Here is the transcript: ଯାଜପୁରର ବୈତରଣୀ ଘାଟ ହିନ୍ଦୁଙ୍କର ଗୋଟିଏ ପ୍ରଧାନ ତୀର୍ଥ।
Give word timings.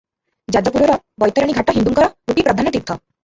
ଯାଜପୁରର 0.55 0.95
ବୈତରଣୀ 1.25 1.55
ଘାଟ 1.59 1.75
ହିନ୍ଦୁଙ୍କର 1.77 2.09
ଗୋଟିଏ 2.31 2.47
ପ୍ରଧାନ 2.49 2.75
ତୀର୍ଥ। 2.79 2.99